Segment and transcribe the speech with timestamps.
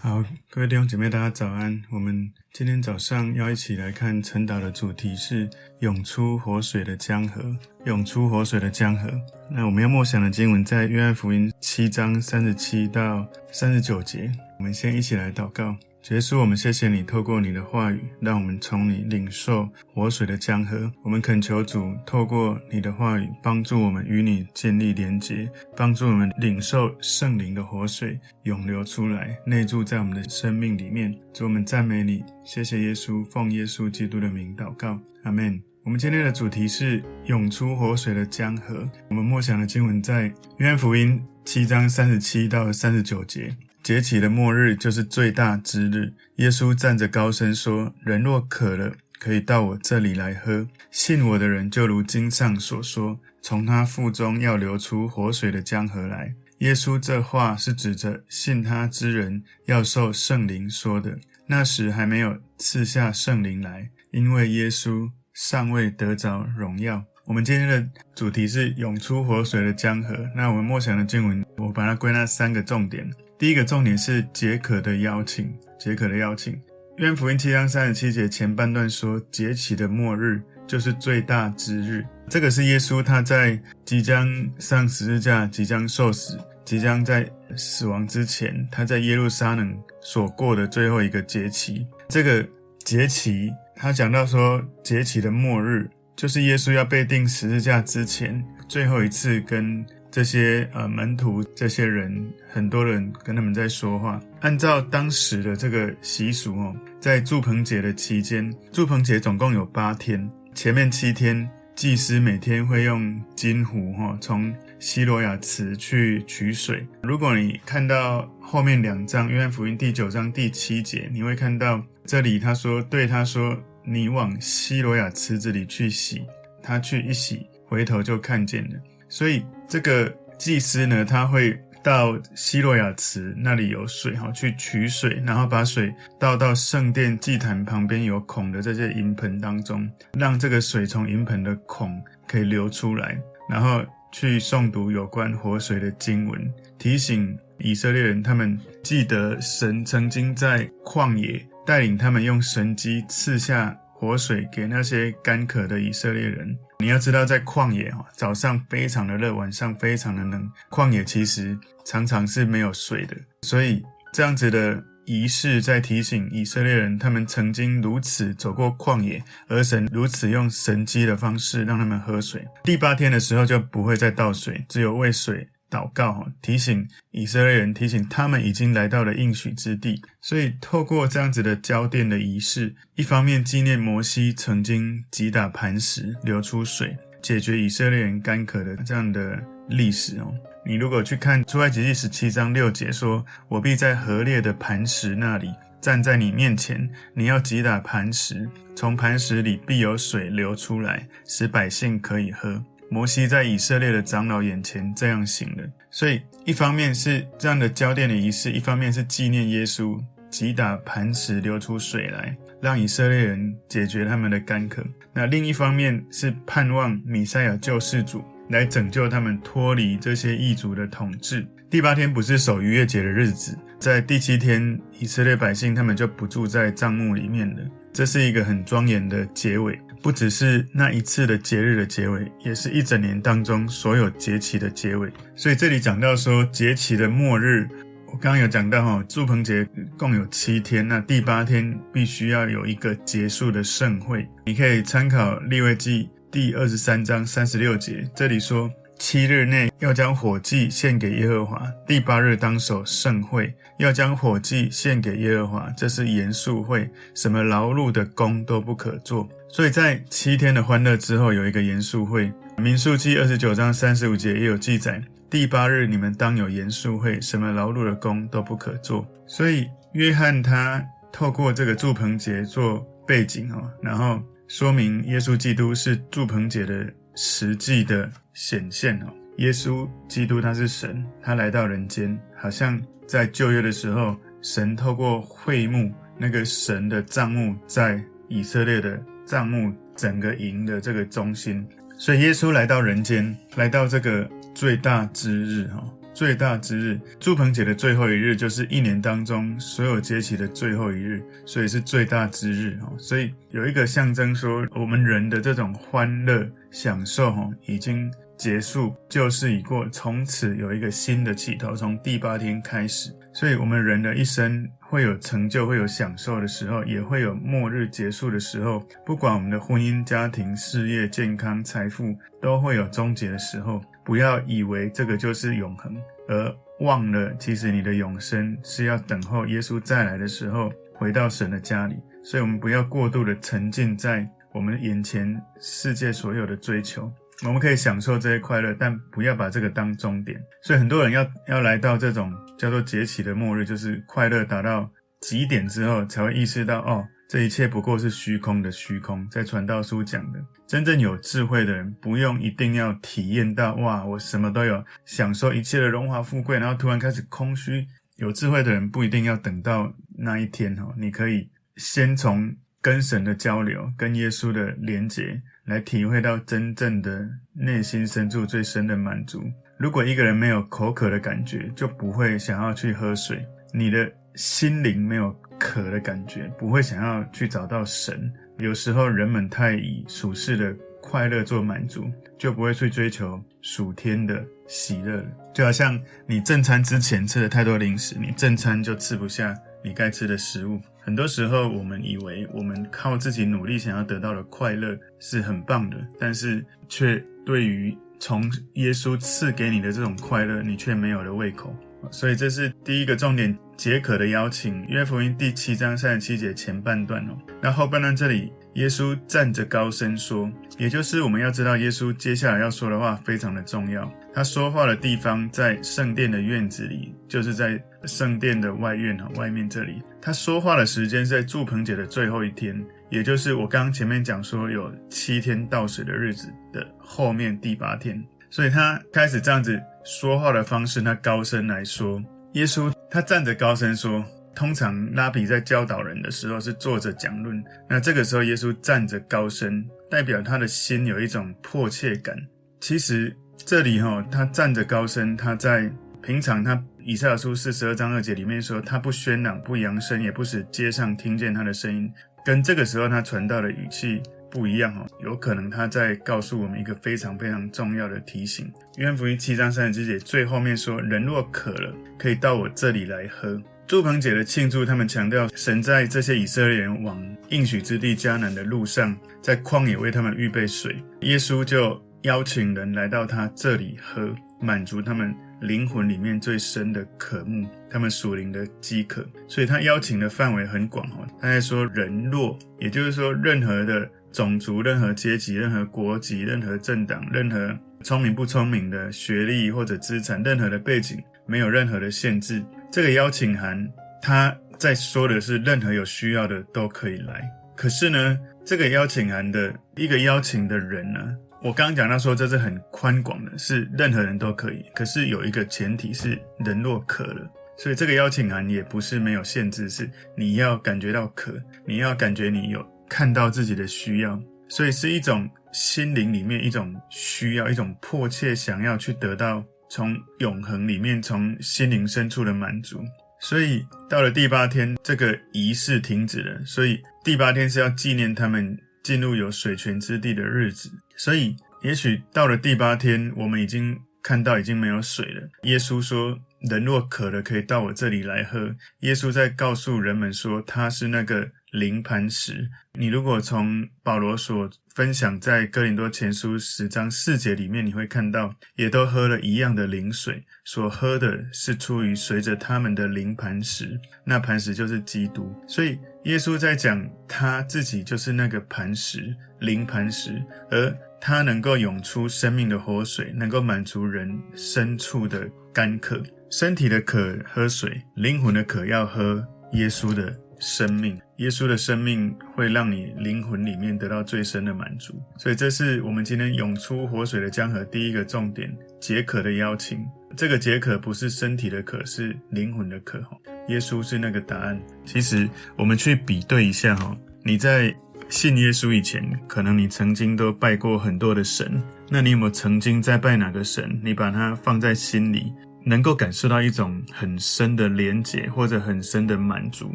[0.00, 1.82] 好，各位弟兄姐妹，大家早安。
[1.90, 5.48] 我们今天早上要一起来看晨祷的主题是
[5.80, 7.56] “涌出活水的江河”。
[7.86, 9.10] 涌出活水的江河。
[9.50, 14.32] 那我们要默想的经文在约翰福音七章三十七到三十九节。
[14.58, 15.76] 我们先一起来祷告。
[16.10, 20.92] 耶稣，我们谢谢你，透过你的话语，让我们从你领受活水的江河。
[21.02, 31.10] 我们恳求主，透过你的话语，帮助我们与你建立连结，帮助我们领受圣灵的活水涌流出来，内住在我们的生命里面。
[31.32, 35.58] 主，我们赞美你，谢谢耶稣，奉耶稣基督的名祷告，阿门。
[35.84, 38.86] 我们今天的主题是涌出活水的江河。
[39.08, 43.56] 我们默想的经文在约翰福音七章三十七到三十九节。
[43.84, 46.14] 节期的末日就是最大之日。
[46.36, 50.66] 耶稣站着高声说：“人若渴了，可以到我这里来喝。
[50.90, 61.18] 信我的人，就如经上所说，从他腹中要流出活水的江河来。”耶稣这话是指着信他之人要受圣灵说的。
[61.46, 67.04] 那时还没有赐下圣灵来，因为耶稣尚未得着荣耀。
[67.26, 70.26] 我们今天的主题是涌出活水的江河。
[70.34, 73.10] 那我们默想的经文，我把它归纳三个重点。
[73.36, 76.60] 第一个重点是解渴的邀请，解渴的邀请。
[76.98, 82.04] 约翰福音七章三十七节前半段说，节期的末日就是最大之日。
[82.28, 91.84] 这个是耶稣他在即将上十字架、即将受死、即将在死亡之前，他在耶路撒冷所过的最后一个节期。
[92.08, 92.46] 这个
[92.84, 99.84] 节期，他讲到说，节期的末日就是耶稣要被钉十字架之前最后一次跟。
[100.14, 104.20] 这些呃门徒，这些人，很多人跟他们在说话。
[104.42, 116.86] 按照当时的这个习俗哦，在祝棚节的期间，祝棚节总共有八天，前面七天祭司每天会用金壶哈从西罗亚池去取水。
[117.02, 126.22] 如果你看到后面两章，约翰福音第九章第七节，你会看到这里他说对他说：“你往西罗亚池子里去洗。”
[126.62, 128.76] 他去一洗，回头就看见了。
[129.14, 139.88] 所以这个祭司呢，他会到西罗亚池那里有水哈，去取水，然后把水倒到圣殿祭坛旁边有孔的这些银盆当中，
[140.18, 143.16] 让这个水从银盆的孔可以流出来，
[143.48, 156.58] 然后去诵读有关活水的经文，提醒以色列人，他们记得神曾经在旷野带领他们用神迹赐下活水给那些干渴的以色列人。
[156.84, 160.52] 你要知道，在旷野哦，早上非常的热，晚上非常的冷。
[160.68, 172.46] 旷野其实常常是没有水的，所以这样子的仪式在提醒以色列人，他们曾经如此走过旷野，而神如此用神机的方式让他们喝水。
[172.64, 175.48] 第八天的时候就不会再倒水，只有喂水。
[175.74, 180.00] 祷告，提醒以色列人，提醒他们已经来到了应许之地。
[180.20, 190.32] 所以，透过这样子的浇奠的仪式，一方面纪念摩西曾经击打磐石流出水，解决以色列人干渴的这样的历史哦。
[190.64, 209.98] 你如果去看出埃及记十七章六节说：“我必在河裂的磐石那里站在你面前，你要击打磐石，从磐石里必有水流出来，使百姓可以喝。”摩西在以色列的长老眼前这样行了，所以一方面是这样的浇奠的仪式，一方面是纪念耶稣
[210.30, 214.84] 击打磐石流出水来，让以色列人解决他们的干渴。
[215.12, 221.46] 那另一方面是盼望弥赛亚救世主来拯救他们脱离这些异族的统治。
[221.70, 227.62] 第八天不是守逾越节的日子，在第七天以色列百姓他们就不住在帐幕里面了，
[227.92, 229.80] 这是一个很庄严的结尾。
[230.04, 235.10] 不只是那一次的节日的结尾，也是一整年当中所有节期的结尾。
[235.34, 237.66] 所以这里讲到说节期的末日，
[238.08, 239.66] 我刚刚有讲到哈，祝棚节
[239.96, 244.28] 共有七天，那第八天必须要有一个结束的盛会。
[244.44, 259.26] 你可以参考利未记第二十三章三十六节，这里说七日内要将火祭献给耶和华，第八日当守盛会，要将火祭献给耶和华，这是严肃会，什么劳碌的工都不可做。
[259.54, 262.32] 所以在七天的欢乐之后，有一个严肃会。
[262.58, 269.06] 民数记二十九章三十五节也有记载：第八日你们当有严肃会，什么劳碌的工都不可做。
[269.28, 279.06] 所以约翰他透过这个祝棚节做背景哦，然后说明耶稣基督是祝棚节的实际的显现哦。
[279.36, 289.00] 耶稣基督他是神，他来到人间，好像在旧约的时候，神透过会幕那个神的帐幕在以色列的。
[289.26, 291.66] 帐目整个营的这个中心，
[291.98, 295.84] 所以耶稣来到人间，来到这个最大之日哈。
[296.12, 302.92] 最大之日，住棚节的最后一日，就是一年当中所有节期的最后一日，所以是最大之日哈。
[302.96, 313.10] 所以有一个象征说，我们人的这种欢乐享受哈，已经结束，旧事已过，从此有一个新的起头，从第八天开始。
[313.32, 318.80] 所以，我们人的一生会有成就，会有享受的时候，也会有末日结束的时候。
[319.04, 323.80] 不管我们的婚姻、家庭、事业、健康、财富，都会有终结的时候。
[324.04, 325.96] 不要以为这个就是永恒，
[326.28, 331.96] 而忘了其实你的永生是要等候耶稣再来的时候回到神的家里。
[332.22, 337.12] 所以，我们不要过度的沉浸在我们眼前世界所有的追求。
[337.42, 340.40] 我们可以享受这些快乐，但不要把这个当终点。
[340.62, 344.88] 所以很多人要要来到这种叫做节起的末日，就是快乐达到
[345.20, 349.28] 极点之后，才会意识到哦，这一切不过是虚空的虚空。
[349.28, 357.86] 在传道书讲的，真正有智慧的人，不用一定要体验到哇，我什么都有，享受一切的荣华富贵，然后突然开始空虚。
[358.16, 365.42] 有智慧的人不一定要等到那一天哦，你可以先从跟神的交流，跟耶稣的连结。
[365.64, 369.42] 来体会到真正的内心深处最深的满足。
[369.78, 373.44] 如果一个人没有口渴的感觉，就不会想要去喝水。
[373.72, 378.32] 你的心灵没有渴的感觉，不会想要去找到神。
[378.58, 385.24] 有时候人们太以属世的快乐做满足，就不会去追求属天的喜乐。
[385.52, 390.80] 就好像你正餐之前吃了太多零食，你正餐就吃不下你该吃的食物。
[391.04, 398.42] 很多时候，我们以为我们靠自己努力想要得到的快乐是很棒的，但是却对于从
[398.74, 401.76] 耶稣赐给你的这种快乐，你却没有了胃口。
[402.10, 404.82] 所以这是第一个重点，解渴的邀请。
[404.86, 414.10] 约福音第七章三十七节前半段哦，那后半段这里，耶稣站着高声说，也就是我们要知道耶稣接下来要说的话非常的重要。
[414.34, 420.02] 他说话的地方在圣殿的院子里，就是在圣殿的外院和，外面这里。
[420.20, 432.20] 他说话的时间是在祝棚节的最后一天，也就是我刚刚前面讲说有七天倒水的日子的后面第八天，所以他开始这样子说话的方式，他高声来说。
[432.54, 442.36] 耶稣他站着高声说，通常拉比在教导人的时候是坐着讲论，那这个时候耶稣站着高声，代表他的心有一种迫切感。
[442.80, 445.90] 其实这里哈，他站着高声，他在
[446.22, 446.82] 平常他。
[447.06, 452.10] 以赛亚书四十二章二节里面说，他不喧嚷，不扬声，也不使街上听见他的声音，
[452.46, 455.06] 跟这个时候他传道的语气不一样哦。
[455.22, 458.72] 有可能他在告诉我们一个非常非常重要的提醒。
[458.96, 463.60] 约翰福音七章三十节最后面说，人若渴了，可以到我这里来喝。
[463.86, 475.34] 住棚姐的庆祝，他们强调神在这些以色列人往应许之地迦南的路上，在旷野为他们预备水，耶稣就邀请人来到他这里喝，满足他们。
[475.60, 481.26] 灵魂里面最深的渴慕，他们属灵的饥渴，所以他邀请的范围很广哦。
[481.40, 492.62] 他在说人若，也就是说任何的种族、任何阶级、任何国籍、任何政党、任何聪明不聪明的学历或者资产、任何的背景，没有任何的限制。
[492.90, 493.88] 这个邀请函，
[494.20, 497.42] 他在说的是任何有需要的都可以来。
[497.74, 501.20] 可是呢，这个邀请函的一个邀请的人呢？
[501.64, 504.84] 我刚刚讲到说，这是很宽广的，是任何人都可以。
[504.94, 523.02] 可是有一个前提是人若渴了，所以这个邀请函也不是没有限制，是你要感觉到渴，你要感觉你有看到自己的需要，所以是一种心灵里面一种需要，一种迫切想要去得到从永恒里面从心灵深处的满足。
[523.40, 526.62] 所以到了第八天，这个仪式停止了。
[526.66, 530.90] 所以第八天是要纪念他们进入有水泉之地的日子。
[531.16, 535.48] 所以，也许到了第八天，我们已经看到已经没有水了。
[535.62, 536.38] 耶稣说
[536.70, 542.70] ：“人若渴了，可以到我这里来喝。”耶稣在告诉人们说，他是那个灵磐石。
[542.98, 555.52] 你如果从保罗所分享在哥林多前书十章四节里面，你会看到，也都喝了一样的灵水，所喝的是出于随着他们的灵磐石，那磐石就是基督。
[555.68, 559.34] 所以，耶稣在讲他自己就是那个磐石。
[559.60, 566.22] 灵磐石，而他能够涌出生命的活水，能够满足人深处的干渴。
[566.50, 571.20] 身体的渴喝水，灵魂的渴要喝耶稣的生命。
[571.36, 575.14] 耶稣的生命会让你灵魂里面得到最深的满足。
[575.36, 580.04] 所以，这是我们今天涌出活水的江河第一个重点：解渴的邀请。
[580.36, 583.22] 这个解渴不是身体的渴，是灵魂的渴。
[583.68, 584.80] 耶稣是那个答案。
[585.04, 587.94] 其实，我们去比对一下哈，你在。
[588.30, 591.80] 信耶稣以前，可能你曾经都拜过很多的神。
[592.08, 594.00] 那你有没有曾经在拜哪个神？
[594.02, 595.52] 你把它放在心里，
[595.84, 599.90] 能够感受到一种很深的连结，或者很深的满足？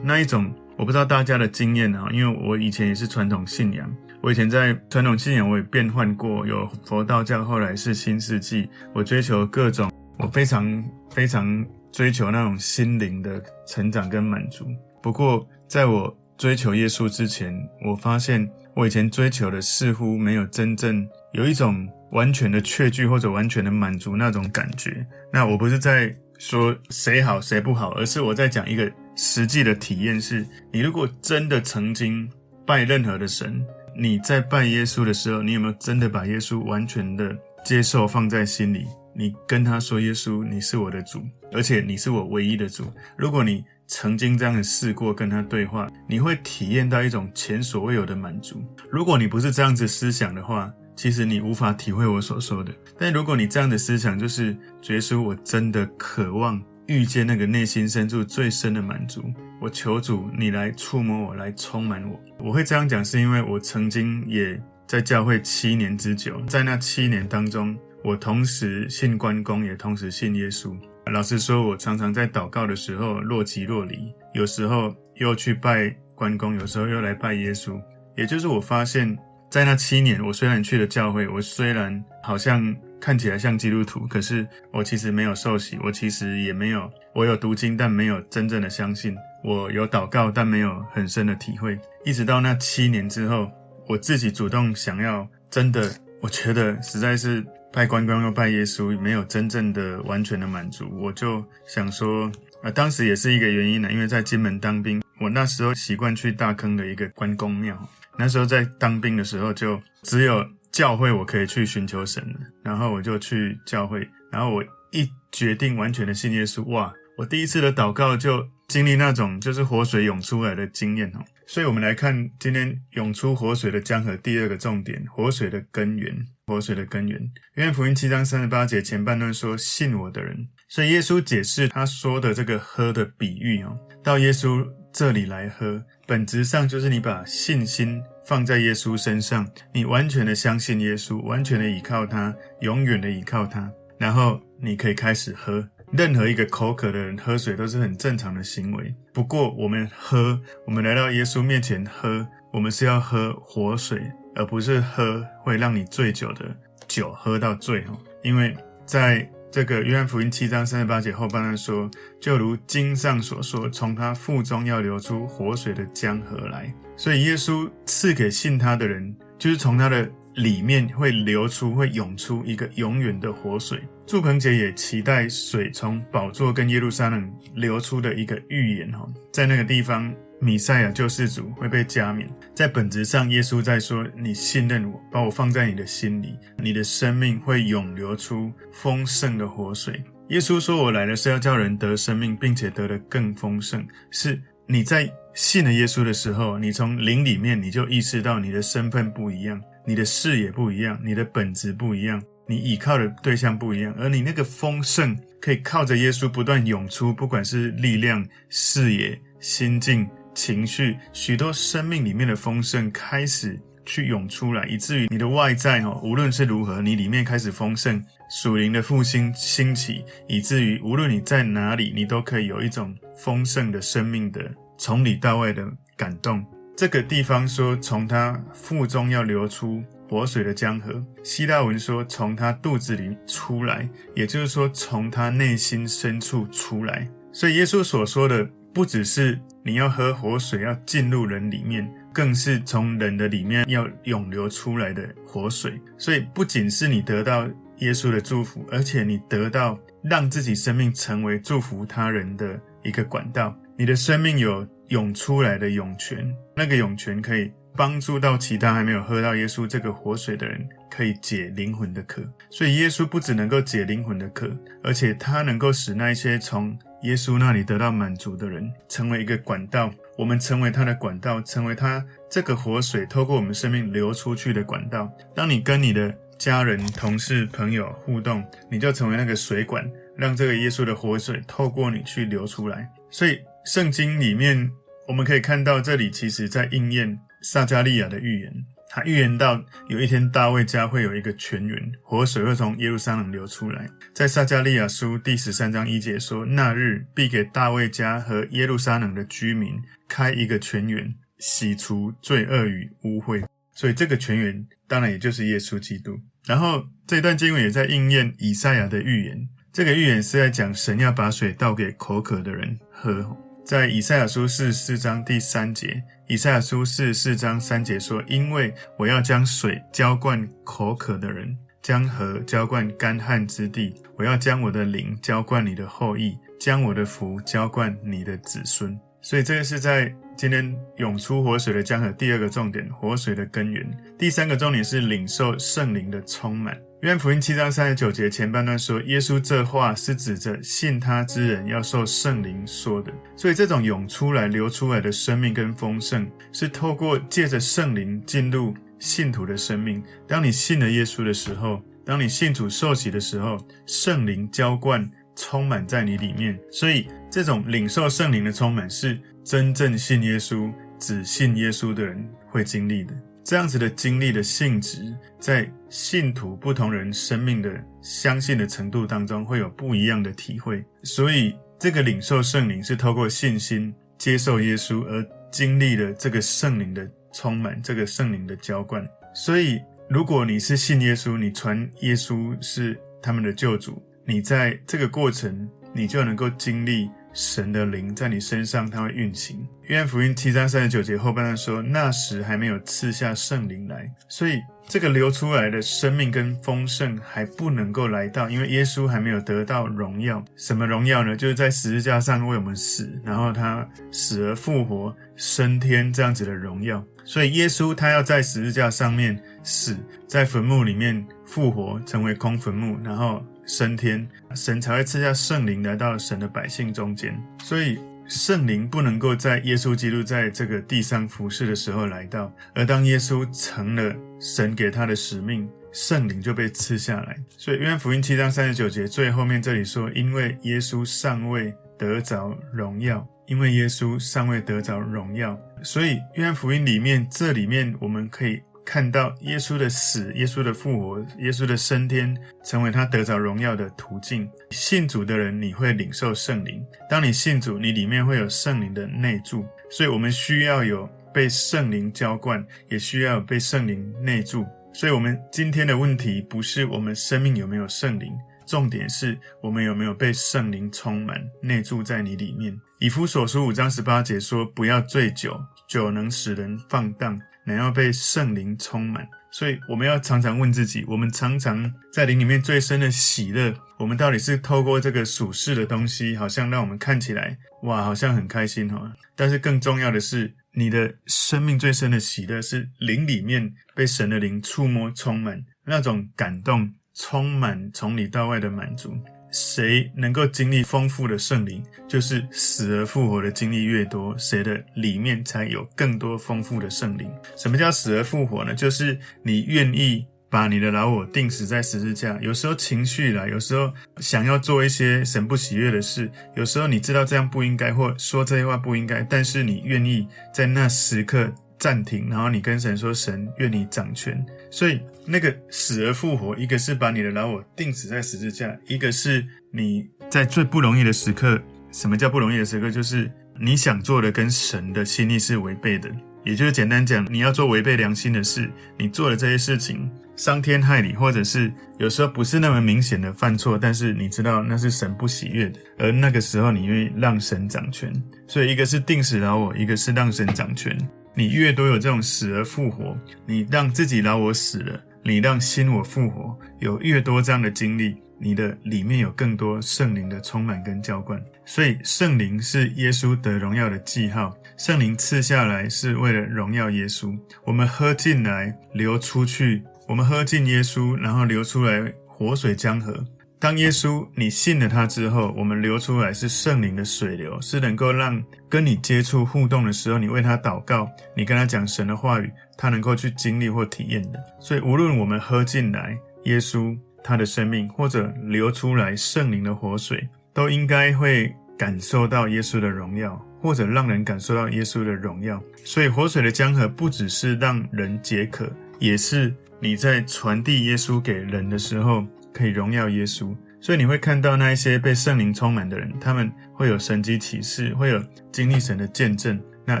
[0.02, 14.66] 那一种我不知道大家的经验啊，因为我以前也是传统信仰，我以前在传统信仰我也变换过，有佛道教，后来是新世纪，我追求各种，我非常非常追求那种心灵的成长跟满足。
[15.02, 25.06] 不过在我追求耶稣之前，我发现我以前追求的似乎没有真正有一种完全的确据或者完全的满足那种感觉。
[25.32, 32.28] 那我不是在说谁好谁不好，而是我在讲一个实际的体验是：你如果真的曾经
[32.66, 33.64] 拜任何的神，
[33.96, 38.86] 你在拜耶稣的时候，你有没有真的把耶稣完全的接受放在心里？
[39.14, 41.22] 你跟他说：“耶稣，你是我的主，
[41.52, 48.64] 而且你是我唯一的主。”如果你曾经这样的试过跟他对话，你会体验到一种前所未有的满足。
[48.90, 52.72] 如果你不是这样子思想的话，其实你无法体会我所说的。
[52.98, 54.56] 但如果你这样的思想，就是
[54.88, 59.22] 耶稣，我真的渴望遇见那个内心深处最深的满足。
[59.60, 62.20] 我求主你来触摸我，来充满我。
[62.38, 70.76] 我会这样讲，是因为我曾经也在教会七年之久，在那七年当中，我同时信关公，也同时信耶稣。
[71.12, 77.80] 老实说，我常常在祷告的时候若即若离，有时候又去拜关公，有时候又来拜耶稣。
[78.16, 79.16] 也就是我发现，
[79.52, 89.14] 在那七年，我虽然去了教会，我虽然好像看起来像基督徒，可是我其实没有受洗，我其实也没有，我有读经，但没有真正的相信。
[89.44, 91.78] 我有祷告，但没有很深的体会。
[92.02, 93.50] 一直到那七年之后，
[93.86, 95.92] 我自己主动想要真的，
[96.22, 97.44] 我觉得实在是。
[97.74, 102.30] 拜关公又拜耶稣，没有真正的完全的满足，我就想说，
[102.62, 107.74] 啊，当时也是一个原因呢，因为在金门当兵，我那时候习惯去大坑的一个关公庙，
[108.18, 112.22] 那时候在当兵的时候，就只有教会我可以去寻求神，
[112.62, 126.26] 然后我就去教会，然后我一决定完全的信耶稣，哇，我第一次的祷告就经历那种就是活水涌出来的经验哦，所以我们来看今天涌出活水的江河第二个重点，活水的根源。
[126.44, 127.30] 活水的根源。
[127.54, 145.66] 约翰福音七章三十八节前半段说：“信我的人。”所以耶稣解释他说的这个喝的比喻哦，到耶稣这里来喝，本质上就是你把信心放在耶稣身上，你完全的相信耶稣，完全的依靠他，永远的依靠他，然后你可以开始喝。
[145.92, 148.94] 任何一个口渴的人喝水都是很正常的行为。
[149.12, 154.02] 不过我们喝，我们来到耶稣面前喝，我们是要喝活水。
[154.34, 156.56] 而不是喝会让你醉酒的
[156.88, 157.94] 酒，喝到醉哈。
[158.22, 158.56] 因为
[158.86, 166.72] 在这个约翰福音七章三十八节后半段说，就如经上所说，从他腹中要流出活水的江河来。
[166.96, 173.78] 所以耶稣赐给信他的人，就是从他的里面会流出、会涌出一个永远的活水。
[174.06, 180.10] 祝鹏姐也期待水从宝座跟耶路撒冷流出的一个预言哈，在那个地方。
[180.42, 210.08] 弥赛亚救世主会被加冕，在本质上，耶稣在说：“你信任我，把我放在你的心里，你的生命会涌流出丰盛的活水。”耶稣说：“我来了是要叫人得生命，并且得的更丰盛。”是你在信了耶稣的时候，你从灵里面你就意识到你的身份不一样，你的视野不一样，你的本质不一样，你依靠的对象不一样，而你那个丰盛可以靠着耶稣不断涌出，不管是力量、视野、心境。
[210.34, 224.40] 情绪，许多生命里面的丰盛开始去涌出来，以至于你的外在哈，无论是如何，你里面开始丰盛，属灵的复兴兴起，以至于无论你在哪里，你都可以有一种丰盛的生命的
[224.78, 226.44] 从里到外的感动。
[226.76, 237.06] 这个地方说，从他腹中要流出活水的江河，希腊文说从他肚子里出来，也就是说从他内心深处出来。
[237.32, 238.48] 所以耶稣所说的。
[238.72, 245.80] 不只是你要喝活水，要进入人里面，更是从人的里面要涌流出来的活水。
[245.98, 247.46] 所以，不仅是你得到
[247.78, 253.54] 耶稣的祝福，而且你得到让自己生命成为祝福他人的一个管道。
[253.76, 262.22] 你的生命有涌出来的涌泉，那个涌泉可以帮助到其他还没有喝到耶稣这个活水的人，可以解灵魂的渴。
[262.50, 264.50] 所以，耶稣不只能够解灵魂的渴，
[264.82, 275.10] 而且他能够使那一些从耶稣那里得到满足的人，成为一个管道，我们成为他的管道，成为他这个活水透过我们生命流出去的管道。
[275.34, 282.86] 当你跟你的家人、同事、朋友互动，你就成为那个水管，让这个耶稣的活水透过你去流出来。
[283.10, 284.70] 所以，圣经里面
[285.08, 288.52] 我们可以看到，这里其实在应验撒迦利亚的预言。
[288.94, 293.88] 他预言到有一天大卫家会有一个泉源，活水会从耶路撒冷流出来。
[294.12, 303.42] 在撒迦利亚书第十三章一节说：“那日必给大卫家和耶路撒冷的居民开一个泉源，洗除罪恶与污秽。”
[303.74, 306.20] 所以这个泉源当然也就是耶稣基督。
[306.44, 309.48] 然后这段经文也在应验以赛亚的预言。
[309.72, 313.34] 这个预言是在讲神要把水倒给口渴的人喝。
[313.64, 323.94] 在以赛亚书四四章第三节，以赛亚书四四章三节说：“因为我要将水浇灌口渴的人，将河浇灌干旱之地。
[324.16, 332.10] 我要将我的灵浇灌你的后裔，将我的福浇灌你的子孙。”所以这个是在今天涌出活水的江河。
[332.12, 333.88] 第二个重点，活水的根源。
[334.18, 336.76] 第三个重点是领受圣灵的充满。
[337.02, 343.12] 约翰福音七章三十九节前半段说，耶稣这话是指着信他之人要受圣灵说的。
[343.34, 350.00] 所以这种涌出来、流出来的生命跟丰盛，是透过借着圣灵进入信徒的生命。
[350.28, 355.10] 当你信了耶稣的时候，当你信主受洗的时候，圣灵浇灌。
[355.34, 363.14] 充满在你里面，所以这种领受圣灵的充满是真正信耶稣、只信耶稣的人会经历的。
[363.44, 370.84] 这样子的经历的性质，在信徒不同人生命的相信的程度当中，会有不一样的体会。
[371.02, 379.06] 所以，这个领受圣灵是透过信心接受耶稣而经历了这个圣灵的充满，这个圣灵的浇灌。
[379.34, 384.00] 所以，如果你是信耶稣，你传耶稣是他们的救主。
[384.24, 389.66] 你在这个过程，你就能够经历神的灵在你身上，它会运行。
[389.82, 400.42] 约翰福音七章三十九节后半段说：“那时还没有赐下圣灵来，所以这个流出来的生命跟丰盛还不能够来到，因为耶稣还没有得到荣耀。
[400.56, 401.36] 什么荣耀呢？
[401.36, 407.04] 就是在十字架上为我们死，然后他死而复活，升天这样子的荣耀。
[407.24, 409.96] 所以耶稣他要在十字架上面死，
[410.26, 413.44] 在坟墓里面复活，成为空坟墓，然后。
[413.64, 417.40] 升天，神才会赐下圣灵来到神的百姓中间。
[417.62, 427.36] 所以圣灵不能够在耶稣基督在这个地上服侍的时候来到，而当耶稣成了神给他的使命，圣灵就被赐下来。
[427.56, 438.62] 所以约翰福音七章三十九节最后面这里说：“因为耶稣尚未得着荣耀，因为耶稣尚未得着荣耀。”所以约翰福音里面这里面我们可以。
[438.84, 444.48] 看到耶稣的死、耶稣的复活、耶稣的升天，成为他得着荣耀的途径。
[444.70, 446.84] 信主的人，你会领受圣灵。
[447.08, 449.64] 当你信主，你里面会有圣灵的内住。
[449.90, 454.66] 所以，我们需要有被圣灵浇灌，也需要被圣灵内住。
[454.92, 458.32] 所以，我们今天的问题不是我们生命有没有圣灵，
[458.66, 462.78] 重点是我们有没有被圣灵充满、内住在你里面。
[462.98, 479.12] 以弗所书五章十八节说：“不要醉酒，酒能使人放荡。”乃要被圣灵充满，所以我们要常常问自己：我们常常在灵里面最深的喜乐，我们到底是透过这个属世的东西，好像让我们看起来哇，好像很开心哈。
[479.36, 489.14] 但是更重要的是，你的生命最深的喜乐是灵里面被神的灵触摸充满，那种感动，充满从里到外的满足。
[489.52, 497.30] 谁能够经历丰富的圣灵，就是死而复活的经历越多，谁的里面才有更多丰富的圣灵。
[497.56, 498.74] 什么叫死而复活呢？
[498.74, 502.38] 就是你愿意把你的老我钉死在十字架。
[502.40, 515.00] 有时候情绪来，有时候想要做一些神不喜悦的事，有时候你知道这样不应该，或说这些话不应该，但是你愿意在那时刻暂停，然后你跟神说：“神，愿你掌权。”所以。
[515.24, 521.62] 那个死而复活，一个是把你的老我钉死在十字架，一个是你在最不容易的时刻。
[521.92, 522.90] 什么叫不容易的时刻？
[522.90, 526.10] 就是你想做的跟神的心意是违背的，
[526.44, 528.68] 也就是简单讲，你要做违背良心的事。
[528.98, 535.78] 你做的这些事情伤天害理，或者是有时候不是那么明显的犯错，但是你知道那是神不喜悦的。
[535.98, 538.12] 而那个时候，你愿意让神掌权。
[538.48, 540.98] 所以，一个是钉死老我，一个是让神掌权。
[541.34, 543.16] 你越多有这种死而复活，
[543.46, 545.00] 你让自己老我死了。
[545.24, 551.40] 你让新我复活，有越多这样的经历，你的里面有更多圣灵的充满跟浇灌。
[551.64, 557.38] 所以圣灵是耶稣得荣耀的记号，圣灵赐下来是为了荣耀耶稣。
[557.64, 563.24] 我们喝进来，流出去；我们喝进耶稣，然后流出来活水江河。
[563.62, 574.44] 当耶稣你信了他之后，我们流出来是圣灵的水流，是能够让跟你接触互动的时候，你为他祷告，你跟他讲神的话语，他能够去经历或体验的。
[574.58, 585.62] 所以无论我们喝进来耶稣他的生命，或者流出来圣灵的活水，都应该会感受到耶稣的荣耀，或者让人感受到耶稣的荣耀。
[585.84, 593.54] 所以，活水的江河不只是让人解渴，也是你在传递耶稣给人的时候，可以荣耀耶稣。
[593.80, 600.00] 所以你会看到那一些被圣灵充满的人，他们会有神迹启示，会有经历神的见证，那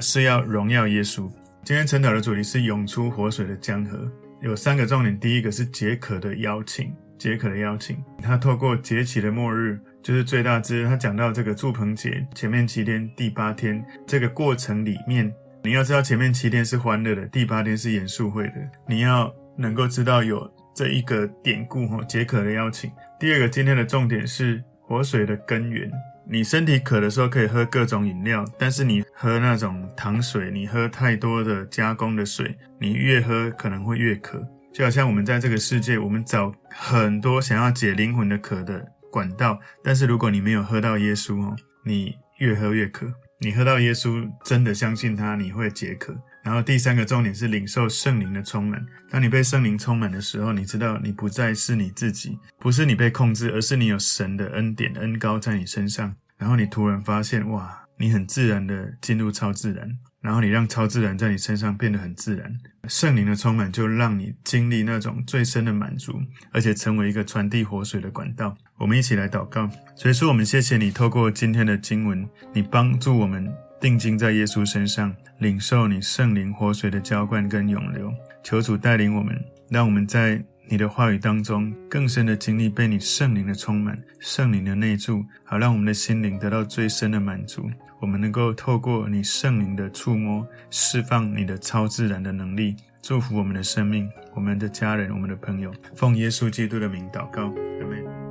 [0.00, 1.28] 是要荣耀耶稣。
[1.64, 4.08] 今天晨祷的主题是涌出活水的江河，
[4.40, 5.18] 有三个重点。
[5.18, 7.96] 第一个是解渴的邀请，解渴的邀请。
[8.22, 15.32] 他透过节期的末日，就是最大之日，他讲到这个住棚节前面七天，第八天这个过程里面，
[15.64, 18.54] 你要知道前面七天是欢乐的，第八天是严肃会的。
[18.86, 22.90] 你要能够知道有这一个典故哈，解渴的邀请。
[23.18, 25.90] 第二个，今天的重点是活水的根源。
[26.28, 34.40] 你身体渴的时候可以喝各种饮料，但是你喝那种糖水，你喝太多的加工的水，你越喝可能会越渴。
[34.72, 43.06] 就好像我们在这个世界，我们找很多想要解灵魂的渴的管道，但是如果你没有喝到耶稣哦，你越喝越渴。
[43.40, 46.16] 你喝到耶稣，真的相信他，你会解渴。
[46.42, 48.84] 然后第三个重点是领受圣灵的充满。
[49.08, 56.14] 当你被圣灵充满的时候，你知道你不再是你自己，不是你被控制，而是你有神的恩典、恩膏在你身上。
[56.36, 59.88] 然后你突然发现，哇，你很自然的进入超自然。
[60.20, 62.56] 然后你让超自然在你身上变得很自然。
[62.86, 66.20] 圣灵的充满就让你经历那种最深的满足，
[66.52, 68.56] 而且成为一个传递活水的管道。
[68.78, 69.68] 我们一起来祷告。
[69.96, 73.52] 所以说，我们谢谢你透过今天的经文，你帮助我们。
[73.82, 78.14] 定睛在耶稣身上，领受你圣灵活水的浇灌跟涌流。
[78.40, 79.36] 求主带领我们，
[79.68, 87.68] 让我们在你的话语当中更深的经历被你圣灵的充满，圣灵的内住，好让我们的心灵得到最深的满足。
[87.98, 95.72] 我们能够透过你圣灵的触摸，释放你的超自然的能力，祝福我们的生命、我们的家人、我们的朋友。
[95.96, 98.21] 奉耶稣基督的名祷告，阿门。